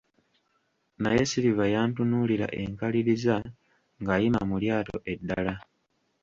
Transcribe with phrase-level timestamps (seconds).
[1.01, 3.35] Naye Silver Yantunuulira enkaliriza
[4.01, 5.53] ng'ayima mu lyato eddala.